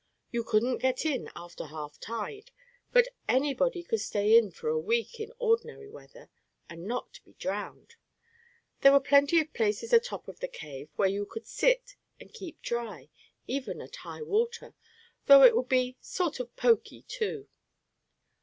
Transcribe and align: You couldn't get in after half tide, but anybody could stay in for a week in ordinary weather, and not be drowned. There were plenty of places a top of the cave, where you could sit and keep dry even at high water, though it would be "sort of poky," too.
You 0.31 0.43
couldn't 0.43 0.79
get 0.79 1.05
in 1.05 1.29
after 1.35 1.65
half 1.67 1.99
tide, 1.99 2.49
but 2.91 3.09
anybody 3.29 3.83
could 3.83 4.01
stay 4.01 4.35
in 4.35 4.49
for 4.49 4.67
a 4.67 4.79
week 4.79 5.19
in 5.19 5.31
ordinary 5.37 5.87
weather, 5.87 6.31
and 6.67 6.87
not 6.87 7.19
be 7.23 7.33
drowned. 7.37 7.93
There 8.79 8.93
were 8.93 8.99
plenty 8.99 9.39
of 9.41 9.53
places 9.53 9.93
a 9.93 9.99
top 9.99 10.27
of 10.27 10.39
the 10.39 10.47
cave, 10.47 10.89
where 10.95 11.07
you 11.07 11.27
could 11.27 11.45
sit 11.45 11.97
and 12.19 12.33
keep 12.33 12.63
dry 12.63 13.09
even 13.45 13.79
at 13.79 13.97
high 13.97 14.23
water, 14.23 14.73
though 15.27 15.43
it 15.43 15.55
would 15.55 15.69
be 15.69 15.97
"sort 16.01 16.39
of 16.39 16.55
poky," 16.55 17.03
too. 17.03 17.47